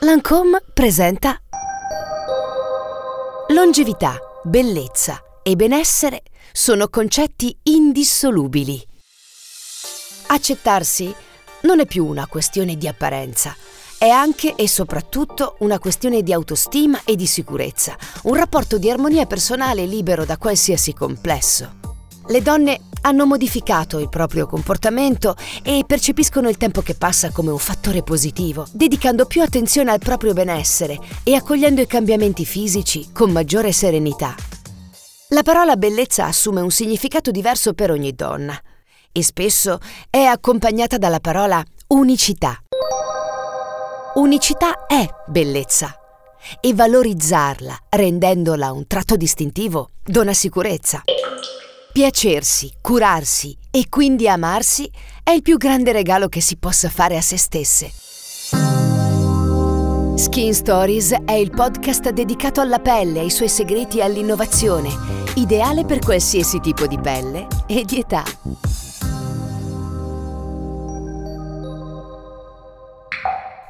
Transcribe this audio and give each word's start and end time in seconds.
Lancôme 0.00 0.62
presenta 0.72 1.38
Longevità, 3.48 4.16
bellezza 4.42 5.22
e 5.42 5.56
benessere 5.56 6.22
sono 6.52 6.88
concetti 6.88 7.54
indissolubili. 7.64 8.82
Accettarsi 10.28 11.14
non 11.62 11.80
è 11.80 11.86
più 11.86 12.06
una 12.06 12.26
questione 12.26 12.76
di 12.76 12.88
apparenza, 12.88 13.54
è 13.98 14.08
anche 14.08 14.54
e 14.54 14.66
soprattutto 14.68 15.56
una 15.58 15.78
questione 15.78 16.22
di 16.22 16.32
autostima 16.32 17.02
e 17.04 17.14
di 17.14 17.26
sicurezza, 17.26 17.94
un 18.22 18.34
rapporto 18.36 18.78
di 18.78 18.90
armonia 18.90 19.26
personale 19.26 19.84
libero 19.84 20.24
da 20.24 20.38
qualsiasi 20.38 20.94
complesso. 20.94 21.74
Le 22.28 22.40
donne 22.40 22.80
hanno 23.06 23.24
modificato 23.24 24.00
il 24.00 24.08
proprio 24.08 24.46
comportamento 24.46 25.36
e 25.62 25.84
percepiscono 25.86 26.48
il 26.48 26.56
tempo 26.56 26.82
che 26.82 26.94
passa 26.94 27.30
come 27.30 27.50
un 27.50 27.58
fattore 27.58 28.02
positivo, 28.02 28.66
dedicando 28.72 29.26
più 29.26 29.42
attenzione 29.42 29.92
al 29.92 30.00
proprio 30.00 30.32
benessere 30.32 30.98
e 31.22 31.34
accogliendo 31.34 31.80
i 31.80 31.86
cambiamenti 31.86 32.44
fisici 32.44 33.12
con 33.12 33.30
maggiore 33.30 33.70
serenità. 33.70 34.34
La 35.28 35.42
parola 35.42 35.76
bellezza 35.76 36.26
assume 36.26 36.60
un 36.60 36.70
significato 36.70 37.30
diverso 37.30 37.74
per 37.74 37.92
ogni 37.92 38.12
donna 38.12 38.60
e 39.12 39.22
spesso 39.22 39.78
è 40.10 40.22
accompagnata 40.22 40.98
dalla 40.98 41.20
parola 41.20 41.64
unicità. 41.88 42.60
Unicità 44.14 44.86
è 44.86 45.06
bellezza 45.26 45.94
e 46.60 46.74
valorizzarla, 46.74 47.76
rendendola 47.90 48.72
un 48.72 48.86
tratto 48.86 49.16
distintivo, 49.16 49.90
dona 50.02 50.32
sicurezza. 50.32 51.02
Piacersi, 51.96 52.70
curarsi 52.82 53.56
e 53.70 53.86
quindi 53.88 54.28
amarsi 54.28 54.86
è 55.22 55.30
il 55.30 55.40
più 55.40 55.56
grande 55.56 55.92
regalo 55.92 56.28
che 56.28 56.42
si 56.42 56.58
possa 56.58 56.90
fare 56.90 57.16
a 57.16 57.22
se 57.22 57.38
stesse. 57.38 57.90
Skin 60.14 60.52
Stories 60.52 61.12
è 61.24 61.32
il 61.32 61.52
podcast 61.52 62.10
dedicato 62.10 62.60
alla 62.60 62.80
pelle, 62.80 63.20
ai 63.20 63.30
suoi 63.30 63.48
segreti 63.48 63.96
e 63.96 64.02
all'innovazione, 64.02 64.90
ideale 65.36 65.86
per 65.86 66.00
qualsiasi 66.00 66.60
tipo 66.60 66.86
di 66.86 66.98
pelle 66.98 67.46
e 67.66 67.82
di 67.86 68.00
età. 68.00 68.24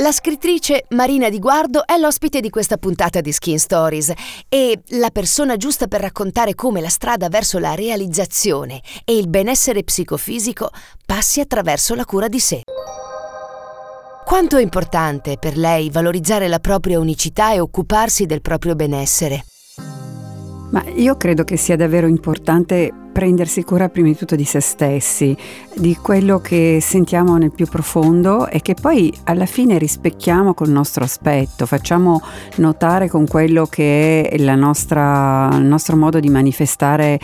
La 0.07 0.13
scrittrice 0.13 0.85
Marina 0.91 1.29
Di 1.29 1.41
Guardo 1.41 1.85
è 1.85 1.99
l'ospite 1.99 2.39
di 2.39 2.49
questa 2.49 2.77
puntata 2.77 3.21
di 3.21 3.33
Skin 3.33 3.59
Stories 3.59 4.13
e 4.49 4.81
la 4.91 5.11
persona 5.11 5.57
giusta 5.57 5.89
per 5.89 6.01
raccontare 6.01 6.55
come 6.55 6.81
la 6.81 6.89
strada 6.89 7.29
verso 7.29 7.59
la 7.59 7.75
realizzazione 7.75 8.81
e 9.05 9.19
il 9.19 9.27
benessere 9.29 9.83
psicofisico 9.83 10.71
passi 11.05 11.41
attraverso 11.41 11.97
la 11.97 12.05
cura 12.05 12.29
di 12.29 12.39
sé. 12.39 12.61
Quanto 14.25 14.57
è 14.59 14.63
importante 14.63 15.39
per 15.41 15.57
lei 15.57 15.91
valorizzare 15.91 16.47
la 16.47 16.61
propria 16.61 17.01
unicità 17.01 17.53
e 17.53 17.59
occuparsi 17.59 18.27
del 18.27 18.43
proprio 18.43 18.77
benessere? 18.77 19.45
Ma 20.71 20.85
io 20.95 21.17
credo 21.17 21.43
che 21.43 21.57
sia 21.57 21.75
davvero 21.75 22.07
importante 22.07 23.06
prendersi 23.17 23.65
cura 23.65 23.89
prima 23.89 24.09
di 24.09 24.15
tutto 24.15 24.37
di 24.37 24.45
se 24.45 24.61
stessi, 24.61 25.35
di 25.75 25.97
quello 25.97 26.39
che 26.39 26.81
sentiamo 26.83 27.39
nel 27.39 27.51
più 27.51 27.65
profondo 27.65 28.47
e 28.47 28.61
che 28.61 28.75
poi 28.75 29.11
alla 29.25 29.47
fine 29.47 29.79
rispecchiamo 29.79 30.53
col 30.53 30.69
nostro 30.69 31.03
aspetto, 31.03 31.65
facciamo 31.65 32.21
notare 32.57 33.09
con 33.09 33.27
quello 33.27 33.65
che 33.65 34.29
è 34.29 34.55
nostra, 34.55 35.49
il 35.55 35.65
nostro 35.65 35.97
modo 35.97 36.21
di 36.21 36.29
manifestare 36.29 37.19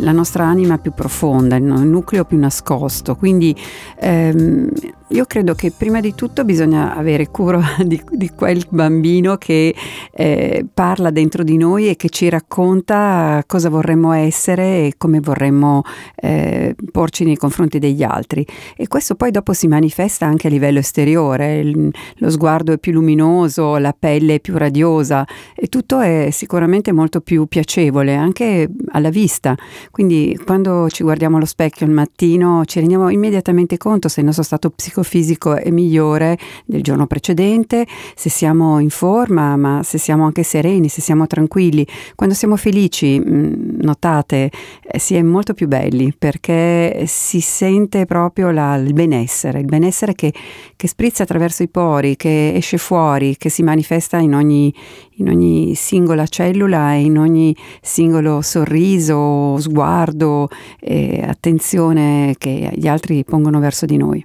la 0.00 0.12
nostra 0.12 0.46
anima 0.46 0.78
più 0.78 0.94
profonda, 0.94 1.56
il 1.56 1.62
nucleo 1.62 2.24
più 2.24 2.38
nascosto. 2.38 3.14
Quindi 3.14 3.54
ehm, 4.00 4.70
io 5.10 5.24
credo 5.24 5.54
che 5.54 5.72
prima 5.74 6.00
di 6.00 6.14
tutto 6.14 6.44
bisogna 6.44 6.94
avere 6.94 7.28
cura 7.28 7.62
di, 7.82 8.02
di 8.10 8.30
quel 8.30 8.66
bambino 8.68 9.36
che 9.36 9.74
eh, 10.12 10.66
parla 10.72 11.10
dentro 11.10 11.42
di 11.42 11.56
noi 11.56 11.88
e 11.88 11.96
che 11.96 12.10
ci 12.10 12.28
racconta 12.28 13.42
cosa 13.46 13.70
vorremmo 13.70 14.12
essere 14.12 14.86
e 14.86 14.94
come 14.98 15.20
vorremmo 15.20 15.82
eh, 16.14 16.74
porci 16.92 17.24
nei 17.24 17.36
confronti 17.36 17.78
degli 17.78 18.02
altri. 18.02 18.46
E 18.76 18.86
questo 18.86 19.14
poi 19.14 19.30
dopo 19.30 19.54
si 19.54 19.66
manifesta 19.66 20.26
anche 20.26 20.48
a 20.48 20.50
livello 20.50 20.78
esteriore, 20.78 21.60
il, 21.60 21.90
lo 22.16 22.30
sguardo 22.30 22.72
è 22.72 22.78
più 22.78 22.92
luminoso, 22.92 23.78
la 23.78 23.94
pelle 23.98 24.34
è 24.34 24.40
più 24.40 24.58
radiosa 24.58 25.26
e 25.54 25.68
tutto 25.68 26.00
è 26.00 26.28
sicuramente 26.32 26.92
molto 26.92 27.20
più 27.20 27.46
piacevole 27.46 28.14
anche 28.14 28.68
alla 28.90 29.10
vista. 29.10 29.56
Quindi 29.90 30.38
quando 30.44 30.88
ci 30.90 31.02
guardiamo 31.02 31.36
allo 31.36 31.46
specchio 31.46 31.86
il 31.86 31.92
mattino 31.92 32.64
ci 32.66 32.78
rendiamo 32.80 33.08
immediatamente 33.08 33.78
conto 33.78 34.08
se 34.08 34.20
il 34.20 34.26
nostro 34.26 34.44
stato 34.44 34.68
psicologico 34.68 34.97
psicofisico 34.98 35.54
è 35.56 35.70
migliore 35.70 36.38
del 36.64 36.82
giorno 36.82 37.06
precedente, 37.06 37.86
se 38.14 38.28
siamo 38.28 38.78
in 38.78 38.90
forma, 38.90 39.56
ma 39.56 39.82
se 39.82 39.98
siamo 39.98 40.24
anche 40.24 40.42
sereni, 40.42 40.88
se 40.88 41.00
siamo 41.00 41.26
tranquilli. 41.26 41.86
Quando 42.14 42.34
siamo 42.34 42.56
felici, 42.56 43.18
mm, 43.18 43.80
notate, 43.80 44.50
eh, 44.82 44.98
si 44.98 45.14
è 45.14 45.22
molto 45.22 45.54
più 45.54 45.68
belli 45.68 46.14
perché 46.16 47.04
si 47.06 47.40
sente 47.40 48.06
proprio 48.06 48.50
la, 48.50 48.74
il 48.76 48.92
benessere, 48.92 49.60
il 49.60 49.66
benessere 49.66 50.14
che, 50.14 50.32
che 50.76 50.88
sprizza 50.88 51.22
attraverso 51.22 51.62
i 51.62 51.68
pori, 51.68 52.16
che 52.16 52.54
esce 52.54 52.78
fuori, 52.78 53.36
che 53.36 53.48
si 53.48 53.62
manifesta 53.62 54.18
in 54.18 54.34
ogni, 54.34 54.72
in 55.16 55.28
ogni 55.28 55.74
singola 55.74 56.26
cellula 56.26 56.94
e 56.94 57.02
in 57.02 57.18
ogni 57.18 57.54
singolo 57.80 58.40
sorriso, 58.42 59.58
sguardo 59.58 60.48
e 60.80 61.22
attenzione 61.26 62.34
che 62.38 62.72
gli 62.74 62.88
altri 62.88 63.24
pongono 63.24 63.60
verso 63.60 63.86
di 63.86 63.96
noi. 63.96 64.24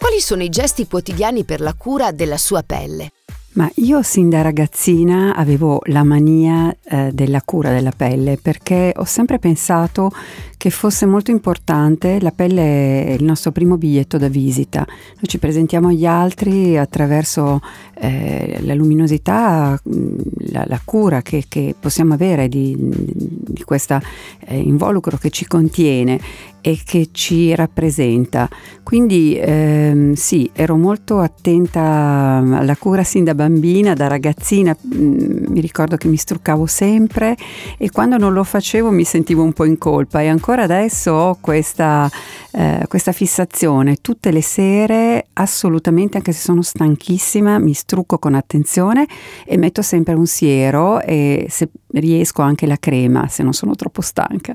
Quali 0.00 0.20
sono 0.20 0.42
i 0.42 0.48
gesti 0.48 0.86
quotidiani 0.86 1.44
per 1.44 1.60
la 1.60 1.74
cura 1.74 2.10
della 2.10 2.38
sua 2.38 2.62
pelle? 2.62 3.10
Ma 3.52 3.70
io 3.74 4.00
sin 4.00 4.30
da 4.30 4.40
ragazzina 4.40 5.34
avevo 5.36 5.82
la 5.84 6.04
mania 6.04 6.74
eh, 6.82 7.10
della 7.12 7.42
cura 7.44 7.70
della 7.70 7.92
pelle 7.94 8.38
perché 8.40 8.94
ho 8.96 9.04
sempre 9.04 9.38
pensato 9.38 10.10
che 10.60 10.68
fosse 10.68 11.06
molto 11.06 11.30
importante, 11.30 12.20
la 12.20 12.32
pelle 12.32 13.06
è 13.06 13.12
il 13.12 13.24
nostro 13.24 13.50
primo 13.50 13.78
biglietto 13.78 14.18
da 14.18 14.28
visita, 14.28 14.84
noi 14.86 15.22
ci 15.22 15.38
presentiamo 15.38 15.88
agli 15.88 16.04
altri 16.04 16.76
attraverso 16.76 17.62
eh, 17.94 18.58
la 18.60 18.74
luminosità, 18.74 19.80
mm, 19.88 20.18
la, 20.50 20.64
la 20.66 20.80
cura 20.84 21.22
che, 21.22 21.44
che, 21.48 21.74
possiamo 21.80 22.12
avere 22.12 22.48
di, 22.48 22.76
di 22.78 23.62
questo 23.62 24.00
eh, 24.46 24.58
involucro 24.58 25.16
che 25.16 25.30
ci 25.30 25.46
contiene 25.46 26.20
e 26.60 26.78
che 26.84 27.08
ci 27.12 27.54
rappresenta. 27.54 28.48
Quindi 28.82 29.38
ehm, 29.40 30.12
sì, 30.12 30.50
ero 30.52 30.76
molto 30.76 31.20
attenta 31.20 31.80
alla 31.80 32.76
cura 32.76 33.02
sin 33.02 33.24
da 33.24 33.34
bambina, 33.34 33.94
da 33.94 34.08
ragazzina, 34.08 34.76
mm, 34.76 35.44
mi 35.48 35.60
ricordo 35.60 35.96
che 35.96 36.08
mi 36.08 36.16
struccavo 36.16 36.66
sempre 36.66 37.36
e 37.78 37.90
quando 37.90 38.18
non 38.18 38.32
lo 38.32 38.44
facevo 38.44 38.90
mi 38.90 39.04
sentivo 39.04 39.42
un 39.42 39.52
po' 39.52 39.64
in 39.64 39.78
colpa 39.78 40.20
e 40.20 40.28
ancora 40.28 40.49
adesso 40.58 41.12
ho 41.12 41.38
questa, 41.40 42.10
eh, 42.52 42.84
questa 42.88 43.12
fissazione. 43.12 43.96
Tutte 44.00 44.32
le 44.32 44.42
sere, 44.42 45.28
assolutamente, 45.34 46.16
anche 46.16 46.32
se 46.32 46.40
sono 46.40 46.62
stanchissima, 46.62 47.58
mi 47.58 47.72
strucco 47.72 48.18
con 48.18 48.34
attenzione 48.34 49.06
e 49.46 49.56
metto 49.56 49.82
sempre 49.82 50.14
un 50.14 50.26
siero 50.26 51.00
e 51.00 51.46
se 51.48 51.68
riesco 51.92 52.42
anche 52.42 52.66
la 52.66 52.76
crema 52.78 53.26
se 53.28 53.42
non 53.42 53.52
sono 53.52 53.74
troppo 53.74 54.00
stanca. 54.00 54.52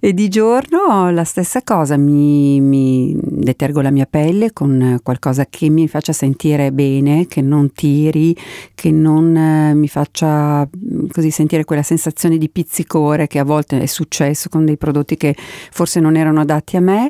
E 0.00 0.12
di 0.12 0.28
giorno 0.28 1.10
la 1.10 1.24
stessa 1.24 1.62
cosa, 1.62 1.96
mi, 1.96 2.60
mi 2.60 3.16
detergo 3.20 3.80
la 3.80 3.90
mia 3.90 4.06
pelle 4.06 4.52
con 4.52 4.98
qualcosa 5.02 5.46
che 5.46 5.68
mi 5.68 5.88
faccia 5.88 6.12
sentire 6.12 6.72
bene, 6.72 7.26
che 7.26 7.42
non 7.42 7.72
tiri, 7.72 8.36
che 8.74 8.90
non 8.90 9.36
eh, 9.36 9.74
mi 9.74 9.88
faccia 9.88 10.66
mm, 10.66 11.06
così 11.10 11.30
sentire 11.30 11.64
quella 11.64 11.82
sensazione 11.82 12.38
di 12.38 12.48
pizzicore 12.48 13.26
che 13.26 13.38
a 13.38 13.44
volte 13.44 13.80
è 13.80 13.86
successo 13.86 14.48
con 14.48 14.64
dei 14.64 14.76
prodotti 14.76 15.16
che 15.16 15.23
forse 15.34 16.00
non 16.00 16.16
erano 16.16 16.40
adatti 16.40 16.76
a 16.76 16.80
me. 16.80 17.08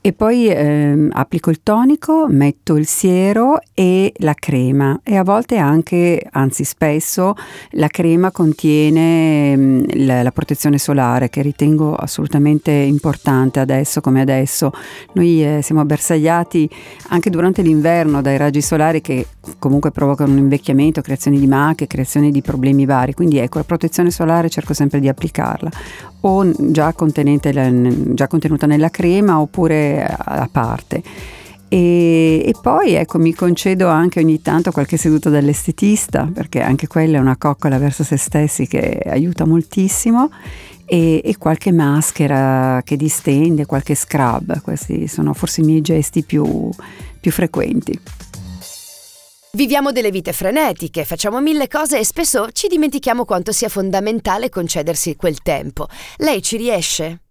E 0.00 0.12
poi 0.12 0.48
eh, 0.48 1.08
applico 1.12 1.48
il 1.48 1.62
tonico, 1.62 2.26
metto 2.28 2.76
il 2.76 2.86
siero 2.86 3.58
e 3.72 4.12
la 4.18 4.34
crema. 4.34 5.00
E 5.02 5.16
a 5.16 5.22
volte 5.22 5.56
anche, 5.56 6.22
anzi 6.30 6.64
spesso, 6.64 7.34
la 7.70 7.88
crema 7.88 8.30
contiene 8.30 9.56
mh, 9.56 9.60
mm, 9.60 9.82
la, 10.04 10.22
la, 10.22 10.30
protezione 10.30 10.76
solare 10.78 11.30
che 11.30 11.40
ritengo 11.40 11.94
assolutamente 11.94 12.70
importante 12.70 13.60
adesso 13.60 14.02
come 14.02 14.20
adesso. 14.20 14.72
Noi 15.12 15.42
eh, 15.42 15.62
siamo 15.62 15.84
bersagliati 15.86 16.68
anche 17.08 17.30
durante 17.30 17.62
l'inverno 17.62 18.20
dai 18.20 18.36
raggi 18.36 18.60
solari 18.60 19.00
che 19.00 19.26
comunque 19.58 19.90
provocano 19.90 20.32
un 20.32 20.38
invecchiamento, 20.38 21.00
creazione 21.00 21.38
di 21.38 21.46
macchie, 21.46 21.86
creazione 21.86 22.30
di 22.30 22.42
problemi 22.42 22.84
vari, 22.84 23.14
quindi 23.14 23.38
ecco 23.38 23.58
la 23.58 23.64
protezione 23.64 24.10
solare 24.10 24.48
cerco 24.48 24.74
sempre 24.74 25.00
di 25.00 25.08
applicarla. 25.08 25.70
O 26.26 26.50
già, 26.72 26.92
già 28.14 28.26
contenuta 28.26 28.66
nella 28.66 28.90
crema 28.90 29.40
oppure 29.40 30.04
a 30.04 30.48
parte. 30.50 31.02
E, 31.68 32.42
e, 32.44 32.54
poi 32.60 32.94
ecco, 32.94 33.18
mi 33.18 33.34
concedo 33.34 33.88
anche 33.88 34.20
ogni 34.20 34.40
tanto 34.40 34.70
qualche 34.70 34.96
seduta 34.96 35.28
dall'estetista, 35.28 36.30
perché 36.32 36.60
anche 36.60 36.86
quella 36.86 37.18
è 37.18 37.20
una 37.20 37.36
coccola 37.36 37.78
verso 37.78 38.04
se 38.04 38.16
stessi 38.16 38.66
che 38.68 39.00
aiuta 39.06 39.44
moltissimo, 39.44 40.30
e, 40.86 41.20
e 41.24 41.36
qualche 41.36 41.72
maschera 41.72 42.80
che 42.84 42.96
distende, 42.96 43.66
qualche 43.66 43.94
scrub, 43.94 44.60
questi 44.60 45.08
sono 45.08 45.32
forse 45.32 45.62
i 45.62 45.64
miei 45.64 45.80
gesti 45.80 46.22
più, 46.22 46.70
più 47.20 47.32
frequenti. 47.32 47.98
Viviamo 49.54 49.92
delle 49.92 50.10
vite 50.10 50.32
frenetiche, 50.32 51.04
facciamo 51.04 51.40
mille 51.40 51.68
cose 51.68 51.98
e 51.98 52.04
spesso 52.04 52.48
ci 52.50 52.66
dimentichiamo 52.66 53.24
quanto 53.24 53.52
sia 53.52 53.68
fondamentale 53.68 54.48
concedersi 54.48 55.14
quel 55.14 55.42
tempo. 55.42 55.86
Lei 56.16 56.42
ci 56.42 56.56
riesce? 56.56 57.23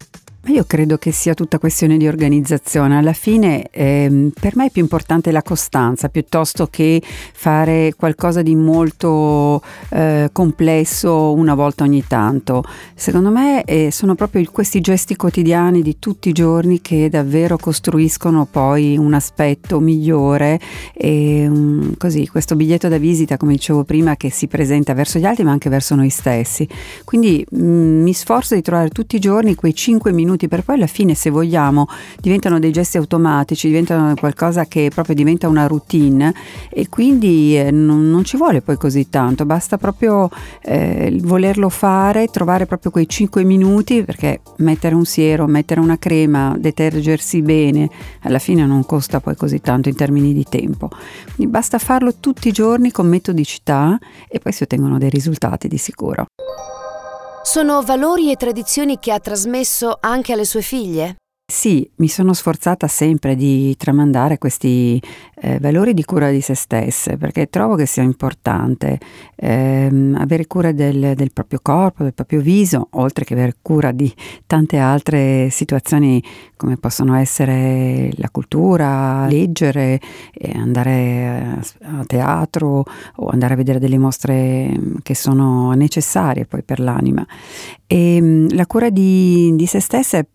Io 0.47 0.65
credo 0.65 0.97
che 0.97 1.13
sia 1.13 1.33
tutta 1.33 1.57
questione 1.57 1.95
di 1.95 2.05
organizzazione. 2.05 2.97
Alla 2.97 3.13
fine 3.13 3.69
ehm, 3.71 4.33
per 4.37 4.57
me 4.57 4.65
è 4.65 4.69
più 4.71 4.81
importante 4.81 5.31
la 5.31 5.41
costanza 5.41 6.09
piuttosto 6.09 6.67
che 6.69 7.01
fare 7.01 7.93
qualcosa 7.95 8.41
di 8.41 8.53
molto 8.53 9.61
eh, 9.91 10.27
complesso 10.33 11.31
una 11.31 11.55
volta 11.55 11.85
ogni 11.85 12.03
tanto. 12.05 12.61
Secondo 12.93 13.29
me 13.29 13.63
eh, 13.63 13.89
sono 13.89 14.15
proprio 14.15 14.43
questi 14.51 14.81
gesti 14.81 15.15
quotidiani 15.15 15.81
di 15.81 15.97
tutti 15.97 16.27
i 16.27 16.33
giorni 16.33 16.81
che 16.81 17.07
davvero 17.07 17.55
costruiscono 17.55 18.45
poi 18.45 18.97
un 18.97 19.13
aspetto 19.13 19.79
migliore 19.79 20.59
e 20.93 21.47
um, 21.47 21.95
così 21.95 22.27
questo 22.27 22.57
biglietto 22.57 22.89
da 22.89 22.97
visita, 22.97 23.37
come 23.37 23.53
dicevo 23.53 23.85
prima, 23.85 24.17
che 24.17 24.29
si 24.29 24.47
presenta 24.47 24.93
verso 24.93 25.19
gli 25.19 25.25
altri 25.25 25.45
ma 25.45 25.51
anche 25.51 25.69
verso 25.69 25.95
noi 25.95 26.09
stessi. 26.09 26.67
Quindi 27.05 27.45
mh, 27.49 27.63
mm, 27.63 28.03
mi 28.03 28.13
sforzo 28.13 28.55
di 28.55 28.61
trovare 28.61 28.89
tutti 28.89 29.15
i 29.15 29.19
giorni 29.19 29.55
quei 29.55 29.73
5 29.73 30.11
minuti 30.11 30.31
minuti 30.33 30.47
per 30.47 30.63
poi 30.63 30.75
alla 30.75 30.87
fine 30.87 31.13
se 31.13 31.29
vogliamo 31.29 31.87
diventano 32.19 32.59
dei 32.59 32.71
gesti 32.71 32.97
automatici, 32.97 33.67
diventano 33.67 34.13
qualcosa 34.15 34.65
che 34.65 34.89
proprio 34.93 35.15
diventa 35.15 35.47
una 35.47 35.67
routine 35.67 36.33
e 36.69 36.89
quindi 36.89 37.57
eh, 37.57 37.71
non, 37.71 38.09
non, 38.09 38.23
ci 38.23 38.37
vuole 38.37 38.61
poi 38.61 38.77
così 38.77 39.09
tanto, 39.09 39.45
basta 39.45 39.77
proprio 39.77 40.29
eh, 40.61 41.17
volerlo 41.21 41.69
fare, 41.69 42.27
trovare 42.27 42.65
proprio 42.65 42.91
quei 42.91 43.07
5 43.07 43.43
minuti 43.43 44.03
perché 44.03 44.41
mettere 44.57 44.95
un 44.95 45.05
siero, 45.05 45.47
mettere 45.47 45.79
una 45.79 45.97
crema, 45.97 46.55
detergersi 46.57 47.41
bene, 47.41 47.89
alla 48.21 48.39
fine 48.39 48.65
non 48.65 48.85
costa 48.85 49.19
poi 49.19 49.35
così 49.35 49.61
tanto 49.61 49.89
in 49.89 49.95
termini 49.95 50.33
di 50.33 50.45
tempo. 50.47 50.89
Quindi 51.35 51.51
basta 51.51 51.77
farlo 51.77 52.15
tutti 52.19 52.47
i 52.47 52.51
giorni 52.51 52.91
con 52.91 53.07
metodicità 53.07 53.97
e 54.27 54.39
poi 54.39 54.51
si 54.51 54.63
ottengono 54.63 54.97
dei 54.97 55.09
risultati 55.09 55.67
di 55.67 55.77
sicuro. 55.77 56.25
Sono 57.45 57.81
valori 57.81 58.31
e 58.31 58.37
tradizioni 58.37 58.99
che 58.99 59.11
ha 59.11 59.19
trasmesso 59.19 59.97
anche 59.99 60.31
alle 60.31 60.45
sue 60.45 60.61
figlie? 60.61 61.17
Sì, 61.45 61.87
mi 61.97 62.07
sono 62.07 62.31
sforzata 62.31 62.87
sempre 62.87 63.35
di 63.35 63.75
tramandare 63.75 64.37
questi 64.37 64.99
eh, 65.35 65.59
valori 65.59 65.93
di 65.93 66.05
cura 66.05 66.31
di 66.31 66.39
se 66.39 66.55
stesse, 66.55 67.17
perché 67.17 67.49
trovo 67.49 67.75
che 67.75 67.85
sia 67.85 68.01
importante 68.01 68.97
ehm, 69.35 70.15
avere 70.17 70.47
cura 70.47 70.71
del, 70.71 71.15
del, 71.15 71.33
proprio 71.33 71.59
corpo, 71.61 72.03
del 72.03 72.13
proprio 72.13 72.39
viso, 72.39 72.87
oltre 72.91 73.25
che 73.25 73.33
avere 73.33 73.57
cura 73.61 73.91
di 73.91 74.11
tante 74.47 74.77
altre 74.77 75.49
situazioni 75.49 76.23
come 76.55 76.77
possono 76.77 77.13
essere 77.15 78.09
la 78.15 78.29
cultura, 78.29 79.27
leggere, 79.27 79.99
andare 80.53 81.59
a 81.81 82.05
teatro 82.05 82.85
o 83.17 83.27
andare 83.27 83.55
a 83.55 83.57
vedere 83.57 83.79
delle 83.79 83.97
mostre 83.97 84.71
che 85.03 85.13
sono 85.13 85.73
necessarie 85.73 86.45
poi 86.45 86.63
per 86.63 86.79
l'anima. 86.79 87.25
E 87.85 88.15
ehm, 88.15 88.55
la 88.55 88.65
cura 88.65 88.89
di, 88.89 89.51
di 89.55 89.65
se 89.65 89.81
stesse, 89.81 90.27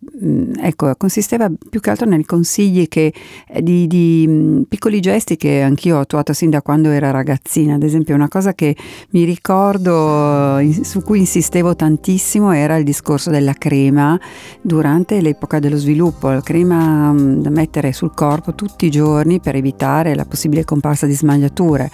ecco, 0.61 0.95
consisteva 0.99 1.51
più 1.71 1.81
che 1.81 1.89
altro 1.89 2.07
nei 2.07 2.23
consigli 2.25 2.89
che, 2.89 3.15
eh, 3.49 3.63
di, 3.63 3.87
di 3.87 4.65
piccoli 4.69 5.01
gesti 5.01 5.37
che 5.37 5.63
anch'io 5.63 5.97
ho 5.97 6.01
attuato 6.01 6.35
sin 6.35 6.51
da 6.51 6.61
quando 6.61 6.91
era 6.91 7.11
ragazzina. 7.11 7.77
Ad 7.77 7.83
esempio, 7.83 8.15
una 8.15 8.29
cosa 8.29 8.53
che 8.53 8.77
mi 9.11 9.25
ricordo, 9.25 10.61
su 10.83 11.03
cui 11.03 11.21
insistevo 11.21 11.75
tantissimo, 11.75 12.53
era 12.53 12.77
il 12.77 12.85
discorso 12.85 13.31
della 13.31 13.55
crema 13.55 14.21
durante 14.61 15.23
l'epoca 15.23 15.59
dello 15.59 15.79
sviluppo. 15.79 16.29
La 16.29 16.43
crema 16.43 17.15
da 17.17 17.51
mettere 17.51 17.93
sul 17.95 18.13
corpo 18.13 18.55
tutti 18.55 18.85
i 18.85 18.91
giorni 18.91 19.41
per 19.41 19.55
evitare 19.55 20.15
la 20.15 20.27
possibile 20.27 20.65
comparsa 20.65 21.07
di 21.07 21.15
smagliature 21.15 21.91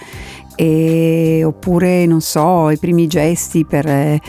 e, 0.55 1.43
oppure 1.43 2.05
non 2.05 2.21
so 2.21 2.69
i 2.69 2.77
primi 2.77 3.07
gesti 3.07 3.65
per 3.65 3.85
eh, 3.87 4.21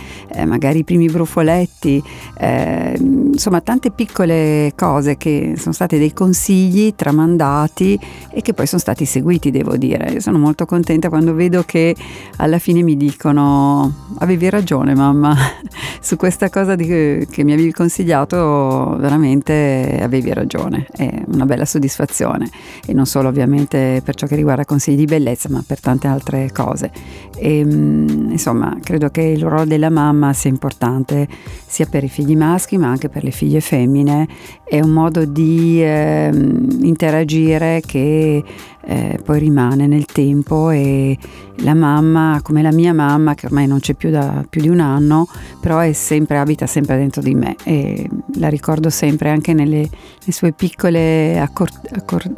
magari 0.45 0.81
i 0.81 0.85
primi 0.85 1.07
brufoletti 1.07 2.03
eh, 2.39 2.95
insomma 2.99 3.61
tante 3.61 3.91
piccole 3.91 4.73
cose 4.75 5.17
che 5.17 5.55
sono 5.57 5.73
state 5.73 5.99
dei 5.99 6.13
consigli 6.13 6.95
tramandati 6.95 7.99
e 8.31 8.43
che 8.43 8.53
poi 8.53 8.67
sono 8.67 8.81
stati 8.81 9.05
seguiti 9.05 9.51
devo 9.51 9.77
dire. 9.77 10.11
Io 10.11 10.21
sono 10.21 10.39
molto 10.39 10.65
contenta 10.67 11.09
quando 11.09 11.35
vedo 11.35 11.63
che 11.65 11.95
alla 12.37 12.59
fine 12.59 12.83
mi 12.83 12.97
dicono 12.97 14.05
avevi 14.19 14.49
ragione 14.49 14.95
mamma 14.95 15.37
su 16.01 16.17
questa 16.17 16.51
cosa 16.51 16.75
di, 16.75 16.87
che 16.87 17.45
mi 17.45 17.53
avevi 17.53 17.73
consigliato 17.73 18.97
veramente 18.99 19.99
avevi 20.03 20.33
ragione. 20.33 20.87
È 20.91 21.23
una 21.27 21.45
bella 21.45 21.65
soddisfazione. 21.65 22.51
E 22.87 22.93
non 22.93 23.07
solo 23.07 23.29
ovviamente 23.29 24.01
per 24.05 24.15
ciò 24.15 24.27
che 24.27 24.37
riguarda 24.37 24.65
consigli 24.65 24.97
di 24.97 25.05
bellezza 25.05 25.49
ma 25.51 25.63
per 25.67 25.81
tante 25.81 26.07
altre 26.07 26.16
altre 26.17 26.51
cose. 26.53 26.91
E, 27.37 27.59
ehm, 27.59 28.29
insomma, 28.31 28.77
credo 28.83 29.09
che 29.11 29.23
il 29.23 29.43
ruolo 29.43 29.65
della 29.65 29.91
mamma 29.91 30.33
sia 30.33 30.51
importante 30.51 31.29
sia 31.67 31.87
per 31.87 32.05
i 32.05 32.09
figli 32.09 32.37
maschi 32.37 32.79
ma 32.79 32.89
anche 32.89 33.09
per 33.09 33.25
le 33.25 33.31
figlie 33.31 33.61
femmine. 33.61 34.27
È 34.65 34.81
un 34.81 34.91
modo 34.91 35.25
di 35.25 35.83
eh, 35.83 36.31
interagire 36.33 37.83
che 37.85 38.43
eh, 38.89 39.19
poi 39.25 39.39
rimane 39.39 39.87
nel 39.87 40.07
tempo 40.07 40.71
e 40.71 41.19
la 41.61 41.75
mamma, 41.75 42.41
come 42.43 42.63
la 42.63 42.73
mia 42.73 42.93
mamma, 42.93 43.35
che 43.35 43.47
ormai 43.47 43.67
non 43.67 43.81
c'è 43.81 43.95
più 43.95 44.11
da 44.11 44.45
più 44.49 44.61
di 44.61 44.69
un 44.69 44.81
anno, 44.81 45.27
però 45.61 45.81
sempre, 45.93 46.39
abita 46.39 46.67
sempre 46.67 46.97
dentro 46.97 47.23
di 47.23 47.35
me 47.35 47.57
e 47.65 48.09
la 48.39 48.49
ricordo 48.49 48.91
sempre 48.91 49.31
anche 49.31 49.53
nelle, 49.53 49.79
nei 49.81 50.33
suoi 50.33 50.53
piccoli 50.53 51.39
accor, 51.39 51.69
accor, 51.93 52.31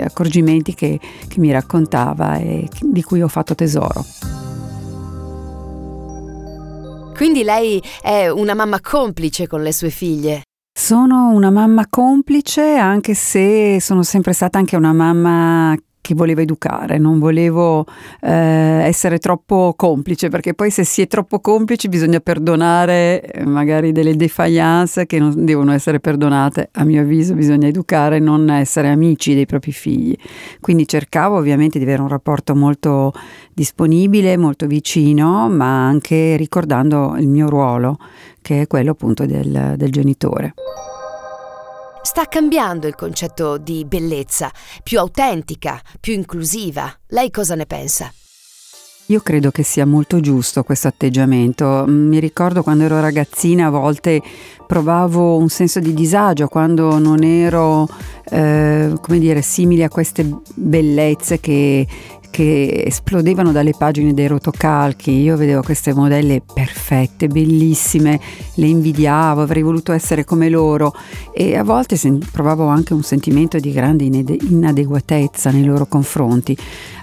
accorgimenti 0.00 0.74
che, 0.74 0.98
che 1.28 1.40
mi 1.40 1.50
raccontava 1.52 2.38
e 2.38 2.68
di 2.80 3.02
cui 3.02 3.22
ho 3.22 3.28
fatto 3.28 3.54
tesoro. 3.54 4.04
Quindi 7.14 7.44
lei 7.44 7.82
è 8.02 8.28
una 8.28 8.54
mamma 8.54 8.80
complice 8.80 9.46
con 9.46 9.62
le 9.62 9.72
sue 9.72 9.90
figlie. 9.90 10.42
Sono 10.76 11.28
una 11.28 11.50
mamma 11.50 11.86
complice, 11.88 12.74
anche 12.74 13.14
se 13.14 13.80
sono 13.80 14.02
sempre 14.02 14.32
stata 14.32 14.58
anche 14.58 14.74
una 14.74 14.92
mamma 14.92 15.76
che 16.04 16.14
volevo 16.14 16.42
educare, 16.42 16.98
non 16.98 17.18
volevo 17.18 17.86
eh, 18.20 18.30
essere 18.30 19.18
troppo 19.18 19.72
complice, 19.74 20.28
perché 20.28 20.52
poi 20.52 20.68
se 20.68 20.84
si 20.84 21.00
è 21.00 21.06
troppo 21.06 21.40
complici 21.40 21.88
bisogna 21.88 22.20
perdonare 22.20 23.22
eh, 23.22 23.46
magari 23.46 23.90
delle 23.90 24.14
defiance 24.14 25.06
che 25.06 25.18
non 25.18 25.46
devono 25.46 25.72
essere 25.72 26.00
perdonate, 26.00 26.68
a 26.72 26.84
mio 26.84 27.00
avviso 27.00 27.32
bisogna 27.32 27.68
educare, 27.68 28.18
non 28.18 28.50
essere 28.50 28.90
amici 28.90 29.32
dei 29.32 29.46
propri 29.46 29.72
figli. 29.72 30.14
Quindi 30.60 30.86
cercavo 30.86 31.38
ovviamente 31.38 31.78
di 31.78 31.84
avere 31.84 32.02
un 32.02 32.08
rapporto 32.08 32.54
molto 32.54 33.14
disponibile, 33.54 34.36
molto 34.36 34.66
vicino, 34.66 35.48
ma 35.48 35.86
anche 35.86 36.36
ricordando 36.36 37.16
il 37.18 37.28
mio 37.28 37.48
ruolo, 37.48 37.96
che 38.42 38.60
è 38.60 38.66
quello 38.66 38.90
appunto 38.90 39.24
del, 39.24 39.72
del 39.78 39.90
genitore. 39.90 40.52
Sta 42.04 42.26
cambiando 42.26 42.86
il 42.86 42.94
concetto 42.94 43.56
di 43.56 43.86
bellezza, 43.86 44.52
più 44.82 44.98
autentica, 44.98 45.80
più 45.98 46.12
inclusiva. 46.12 46.92
Lei 47.08 47.30
cosa 47.30 47.54
ne 47.54 47.64
pensa? 47.64 48.12
Io 49.06 49.20
credo 49.20 49.50
che 49.50 49.62
sia 49.62 49.86
molto 49.86 50.20
giusto 50.20 50.64
questo 50.64 50.86
atteggiamento. 50.86 51.84
Mi 51.88 52.20
ricordo 52.20 52.62
quando 52.62 52.84
ero 52.84 53.00
ragazzina 53.00 53.68
a 53.68 53.70
volte 53.70 54.20
provavo 54.66 55.38
un 55.38 55.48
senso 55.48 55.80
di 55.80 55.94
disagio 55.94 56.46
quando 56.46 56.98
non 56.98 57.22
ero, 57.22 57.88
eh, 58.28 58.92
come 59.00 59.18
dire, 59.18 59.40
simile 59.40 59.84
a 59.84 59.88
queste 59.88 60.28
bellezze 60.54 61.40
che 61.40 61.86
che 62.34 62.82
esplodevano 62.84 63.52
dalle 63.52 63.74
pagine 63.78 64.12
dei 64.12 64.26
rotocalchi. 64.26 65.12
Io 65.12 65.36
vedevo 65.36 65.62
queste 65.62 65.94
modelle 65.94 66.42
perfette, 66.42 66.83
bellissime, 67.28 68.20
le 68.54 68.66
invidiavo, 68.66 69.42
avrei 69.42 69.62
voluto 69.62 69.92
essere 69.92 70.24
come 70.24 70.48
loro 70.48 70.94
e 71.32 71.56
a 71.56 71.64
volte 71.64 71.96
provavo 72.30 72.66
anche 72.66 72.94
un 72.94 73.02
sentimento 73.02 73.58
di 73.58 73.72
grande 73.72 74.04
inadeguatezza 74.04 75.50
nei 75.50 75.64
loro 75.64 75.86
confronti. 75.86 76.56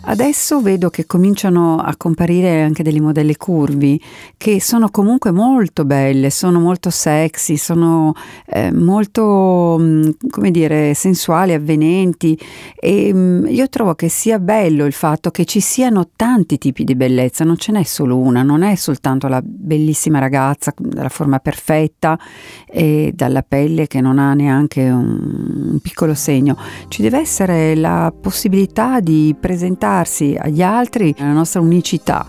Adesso 0.04 0.62
vedo 0.62 0.90
che 0.90 1.06
cominciano 1.06 1.78
a 1.78 1.94
comparire 1.96 2.64
anche 2.64 2.82
delle 2.82 3.00
modelle 3.00 3.38
curvi 3.38 4.02
che 4.36 4.60
sono 4.60 4.90
comunque 4.90 5.30
molto 5.30 5.86
belle, 5.86 6.32
sono 6.32 6.60
molto 6.60 6.90
sexy, 6.90 7.56
sono 7.56 8.14
eh, 8.48 8.72
molto, 8.72 9.78
mm, 9.80 10.10
come 10.32 10.50
dire, 10.50 10.96
sensuali, 10.96 11.54
avvenenti 11.54 12.38
e 12.76 13.14
mh, 13.14 13.18
mm, 13.18 13.46
io 13.50 13.70
trovo 13.70 13.94
che 13.94 14.10
sia 14.10 14.40
bello 14.40 14.86
il 14.86 14.94
fatto 14.94 15.30
che 15.30 15.46
ci 15.46 15.60
siano 15.60 16.10
tanti 16.16 16.58
tipi 16.58 16.84
di 16.84 16.96
bellezza, 16.96 17.44
non 17.44 17.58
ce 17.58 17.72
n'è 17.72 17.84
solo 17.84 18.18
una, 18.18 18.42
non 18.42 18.64
è 18.64 18.74
soltanto 18.74 19.28
la 19.28 19.42
bellissima 19.82 20.20
ragazza 20.20 20.74
dalla 20.78 21.10
forma 21.10 21.40
perfetta 21.40 22.18
e 22.66 23.12
dalla 23.14 23.44
pelle 23.44 23.88
che 23.88 24.02
non 24.02 24.20
ha 24.20 24.34
neanche 24.34 24.90
un, 24.90 25.72
un 25.72 25.80
piccolo 25.80 26.14
segno, 26.14 26.58
ci 26.88 27.02
deve 27.02 27.20
essere 27.20 27.76
la 27.76 28.14
possibilità 28.20 29.00
di 29.00 29.36
presentare 29.40 29.90
adattarsi 30.02 30.36
agli 30.38 30.62
altri, 30.62 31.14
alla 31.18 31.34
nostra 31.34 31.60
unicità. 31.60 32.26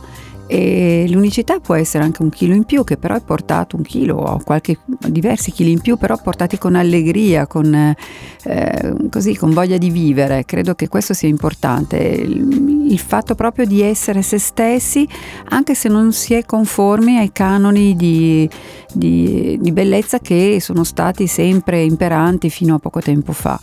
E 0.47 1.06
l'unicità 1.09 1.61
può 1.61 1.75
essere 1.76 2.04
anche 2.04 2.21
un 2.21 2.28
chilo 2.28 2.52
in 2.54 2.64
più, 2.64 2.85
che 2.85 2.99
però 2.99 3.14
è 3.14 3.23
portato 3.23 3.76
un 3.76 3.82
chilo 3.82 4.16
o 4.16 4.42
qualche, 4.44 4.78
diversi 5.09 5.50
chili 5.50 5.71
in 5.71 5.80
più, 5.80 5.97
però 5.97 6.21
portati 6.21 6.59
con 6.59 6.75
allegria, 6.75 7.47
con, 7.47 7.75
eh, 7.75 8.94
così, 9.09 9.35
con 9.35 9.52
voglia 9.52 9.78
di 9.78 9.88
vivere. 9.88 10.44
Credo 10.44 10.75
che 10.75 10.88
questo 10.88 11.14
sia 11.14 11.28
importante. 11.28 12.23
Il 12.89 12.99
fatto 12.99 13.35
proprio 13.35 13.67
di 13.67 13.83
essere 13.83 14.23
se 14.23 14.39
stessi 14.39 15.07
anche 15.51 15.75
se 15.75 15.89
non 15.89 16.12
si 16.12 16.35
è 16.35 16.45
conformi 16.45 17.19
ai 17.19 17.33
canoni 17.33 17.95
di, 17.97 18.49
di, 18.93 19.59
di 19.61 19.73
bellezza 19.73 20.19
che 20.19 20.59
sono 20.61 20.85
stati 20.85 21.27
sempre 21.27 21.83
imperanti 21.83 22.51
fino 22.51 22.77
a 22.77 22.79
poco 22.79 23.01
tempo 23.01 23.33
fa 23.33 23.59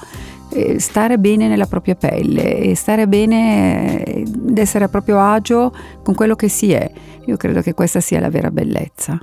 stare 0.77 1.19
bene 1.19 1.47
nella 1.47 1.67
propria 1.67 1.95
pelle 1.95 2.57
e 2.57 2.75
stare 2.75 3.07
bene 3.07 4.03
ed 4.03 4.57
essere 4.57 4.85
a 4.85 4.89
proprio 4.89 5.19
agio 5.19 5.71
con 6.03 6.15
quello 6.15 6.35
che 6.35 6.49
si 6.49 6.71
è. 6.71 6.91
Io 7.25 7.37
credo 7.37 7.61
che 7.61 7.73
questa 7.73 7.99
sia 7.99 8.19
la 8.19 8.29
vera 8.29 8.49
bellezza. 8.49 9.19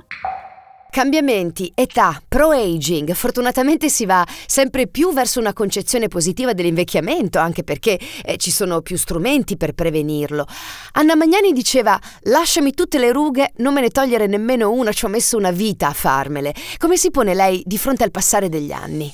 Cambiamenti, 0.89 1.71
età, 1.75 2.19
pro-aging, 2.27 3.13
fortunatamente 3.13 3.89
si 3.89 4.05
va 4.05 4.25
sempre 4.45 4.87
più 4.87 5.13
verso 5.13 5.39
una 5.39 5.53
concezione 5.53 6.07
positiva 6.07 6.53
dell'invecchiamento, 6.53 7.37
anche 7.39 7.63
perché 7.63 7.99
eh, 8.23 8.37
ci 8.37 8.49
sono 8.49 8.81
più 8.81 8.97
strumenti 8.97 9.57
per 9.57 9.73
prevenirlo. 9.73 10.45
Anna 10.93 11.15
Magnani 11.15 11.51
diceva: 11.51 11.99
Lasciami 12.23 12.73
tutte 12.73 12.97
le 12.97 13.11
rughe, 13.11 13.51
non 13.57 13.73
me 13.73 13.81
ne 13.81 13.89
togliere 13.89 14.27
nemmeno 14.27 14.71
una, 14.71 14.91
ci 14.91 15.05
ho 15.05 15.09
messo 15.09 15.37
una 15.37 15.51
vita 15.51 15.87
a 15.87 15.93
farmele. 15.93 16.53
Come 16.77 16.97
si 16.97 17.11
pone 17.11 17.35
lei 17.35 17.61
di 17.65 17.77
fronte 17.77 18.03
al 18.03 18.11
passare 18.11 18.49
degli 18.49 18.71
anni? 18.71 19.11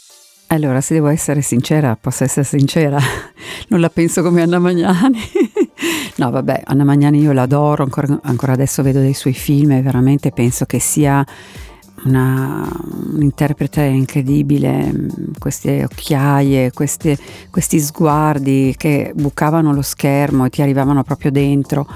Allora, 0.47 0.81
se 0.81 0.93
devo 0.93 1.07
essere 1.07 1.41
sincera, 1.41 1.97
posso 1.99 2.23
essere 2.23 2.45
sincera, 2.45 2.99
non 3.69 3.79
la 3.79 3.89
penso 3.89 4.21
come 4.21 4.41
Anna 4.41 4.59
Magnani. 4.59 5.19
No, 6.17 6.29
vabbè, 6.31 6.63
Anna 6.65 6.83
Magnani 6.83 7.19
io 7.19 7.31
l'adoro, 7.31 7.83
ancora, 7.83 8.19
ancora 8.23 8.53
adesso 8.53 8.83
vedo 8.83 8.99
dei 8.99 9.13
suoi 9.13 9.33
film 9.33 9.71
e 9.71 9.81
veramente 9.81 10.31
penso 10.31 10.65
che 10.65 10.79
sia 10.79 11.25
una, 12.05 12.67
un'interprete 13.13 13.81
incredibile, 13.81 14.91
queste 15.39 15.83
occhiaie, 15.83 16.71
queste, 16.71 17.17
questi 17.49 17.79
sguardi 17.79 18.73
che 18.77 19.11
bucavano 19.15 19.73
lo 19.73 19.81
schermo 19.81 20.45
e 20.45 20.49
ti 20.49 20.61
arrivavano 20.61 21.03
proprio 21.03 21.31
dentro. 21.31 21.87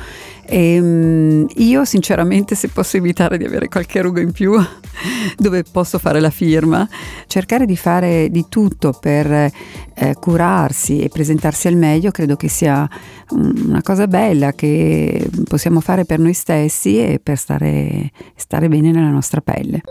E, 0.50 0.80
um, 0.80 1.46
io 1.56 1.84
sinceramente 1.84 2.56
se 2.56 2.70
posso 2.70 2.96
evitare 2.96 3.38
di 3.38 3.44
avere 3.44 3.68
qualche 3.68 4.02
ruga 4.02 4.22
in 4.22 4.32
più 4.32 4.54
dove 5.38 5.64
posso 5.64 6.00
fare 6.00 6.22
la 6.22 6.30
firma, 6.30 6.88
cercare 7.28 7.66
di 7.66 7.76
fare 7.76 8.30
di 8.30 8.46
tutto 8.48 8.94
per 8.94 9.30
eh, 9.30 10.16
curarsi 10.20 11.02
e 11.02 11.10
presentarsi 11.10 11.68
al 11.68 11.76
meglio 11.76 12.12
credo 12.12 12.38
che 12.38 12.48
sia 12.48 12.88
una 13.32 13.82
cosa 13.82 14.08
bella 14.08 14.54
che 14.54 15.30
possiamo 15.48 15.82
fare 15.82 16.06
per 16.06 16.20
noi 16.20 16.34
stessi 16.34 16.98
e 16.98 17.20
per 17.22 17.38
stare, 17.38 18.12
stare 18.36 18.70
bene 18.70 18.92
nella 18.92 19.10
nostra 19.10 19.42
pelle. 19.42 19.82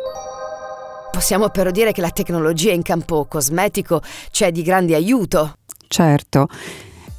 Possiamo 1.12 1.48
però 1.50 1.70
dire 1.70 1.92
che 1.92 2.00
la 2.00 2.10
tecnologia 2.10 2.72
in 2.72 2.82
campo 2.82 3.26
cosmetico 3.26 4.02
c'è 4.30 4.52
di 4.52 4.62
grande 4.62 4.94
aiuto. 4.94 5.56
Certo, 5.88 6.48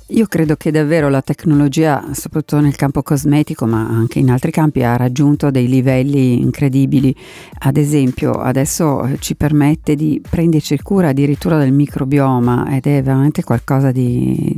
io 0.10 0.26
credo 0.28 0.56
che 0.56 0.72
davvero 0.72 1.10
la 1.10 1.22
tecnologia, 1.22 2.14
soprattutto 2.14 2.62
nel 2.62 2.76
campo 2.76 3.04
cosmetico, 3.04 3.66
ma 3.66 3.86
anche 3.88 4.20
in 4.20 4.30
altri 4.30 4.52
campi, 4.52 4.84
ha 4.84 4.96
raggiunto 4.96 5.52
dei 5.52 5.68
livelli 5.68 6.40
incredibili. 6.40 7.14
Ad 7.60 7.76
esempio, 7.76 8.32
adesso 8.32 9.04
eh, 9.04 9.18
ci 9.20 9.36
permette 9.36 9.96
di 9.96 10.22
prenderci 10.28 10.82
cura 10.82 11.10
addirittura 11.10 11.58
del 11.58 11.74
microbioma 11.74 12.74
ed 12.76 12.86
è 12.86 13.02
veramente 13.04 13.44
qualcosa 13.44 13.92
di 13.92 14.58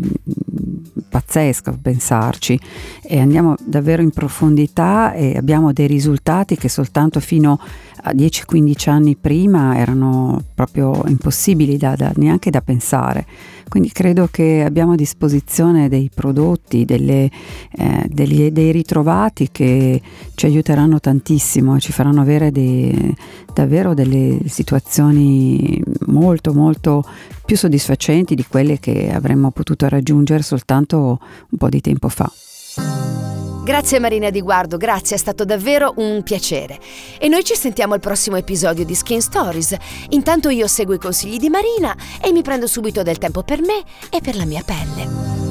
pazzesco 1.10 1.78
pensarci 1.82 2.60
e 3.02 3.20
andiamo 3.20 3.56
davvero 3.60 4.02
in 4.02 4.12
profondità 4.12 5.14
e 5.14 5.36
abbiamo 5.36 5.74
dei 5.74 5.88
risultati 5.88 6.56
che 6.56 6.70
soltanto 6.70 7.20
fino 7.20 7.60
a 8.04 8.12
10-15 8.12 8.90
anni 8.90 9.16
prima 9.16 9.78
erano 9.78 10.42
proprio 10.54 11.04
impossibili 11.08 11.78
da, 11.78 11.96
da, 11.96 12.12
neanche 12.16 12.50
da 12.50 12.62
pensare. 12.62 13.26
Quindi 13.68 13.92
credo 13.92 14.28
che 14.32 14.64
abbiamo 14.66 14.94
a 14.94 14.96
disposizione 14.96 15.90
dei 15.90 16.10
prodotti, 16.14 16.86
delle, 16.86 17.30
eh, 17.72 18.06
degli, 18.08 18.50
dei 18.50 18.72
ritrovati 18.72 19.50
che 19.52 20.02
ci 20.34 20.46
aiuteranno 20.48 21.00
tantissimo 21.00 21.76
e 21.76 21.80
ci 21.80 21.92
faranno 21.92 22.22
avere 22.22 22.52
dei, 22.52 23.16
davvero 23.54 23.94
delle 23.94 24.40
situazioni 24.46 25.82
molto 26.08 26.54
molto 26.54 27.04
più 27.50 27.58
soddisfacenti 27.58 28.36
di 28.36 28.46
quelle 28.46 28.78
che 28.78 29.10
avremmo 29.12 29.50
potuto 29.50 29.90
raggiungere 29.90 30.44
soltanto 30.44 31.20
un 31.50 31.58
po' 31.58 31.68
di 31.68 31.82
tempo 31.82 32.08
fa. 32.08 32.32
Grazie 33.64 33.98
Marina 33.98 34.30
Di 34.30 34.40
Guardo, 34.40 34.78
grazie, 34.78 35.16
è 35.16 35.20
stato 35.20 35.46
davvero 35.46 35.94
un 35.96 36.22
piacere. 36.22 36.78
E 37.18 37.28
noi 37.28 37.44
ci 37.44 37.56
sentiamo 37.56 37.96
al 37.96 38.02
prossimo 38.02 38.36
episodio 38.36 38.86
di 38.86 38.94
Skin 38.94 39.22
Stories. 39.22 39.76
Intanto 40.10 40.50
io 40.50 40.68
seguo 40.68 40.94
i 40.94 41.00
consigli 41.00 41.38
di 41.38 41.50
Marina 41.50 41.96
e 42.22 42.32
mi 42.32 42.44
prendo 42.44 42.68
subito 42.68 43.02
del 43.02 43.18
tempo 43.18 43.42
per 43.42 43.62
me 43.62 43.82
e 44.12 44.22
per 44.22 44.36
la 44.36 44.46
mia 44.46 44.62
pelle. 44.64 45.49